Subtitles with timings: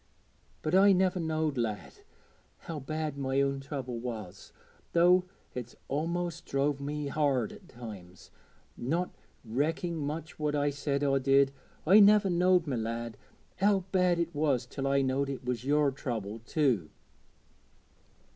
[0.63, 1.93] But I never knowed, lad,
[2.61, 4.51] how bad my own trouble was
[4.93, 8.31] though it's a'most drove me hard at times,
[8.75, 9.11] not
[9.45, 11.51] recking much what I said or did
[11.85, 13.15] I niver knowed, my lad,
[13.57, 16.89] how bad it was till I knowed it was yer trouble too.'